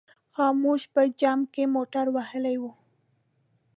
[0.35, 2.63] خاموش په جمپ کې موټر وهلی و.